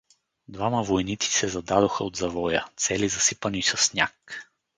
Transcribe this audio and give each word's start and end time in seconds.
Двама 0.47 0.83
войници 0.83 1.31
се 1.31 1.47
зададоха 1.47 2.03
от 2.03 2.15
завоя, 2.15 2.65
цели 2.77 3.09
засипани 3.09 3.61
със 3.63 3.81
сняг. 3.81 4.45